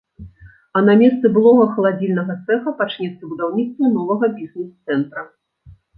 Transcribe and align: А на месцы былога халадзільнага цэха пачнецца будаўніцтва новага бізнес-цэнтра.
А 0.79 0.81
на 0.87 0.93
месцы 1.01 1.29
былога 1.35 1.67
халадзільнага 1.75 2.37
цэха 2.47 2.75
пачнецца 2.79 3.23
будаўніцтва 3.35 3.93
новага 3.99 4.25
бізнес-цэнтра. 4.39 5.21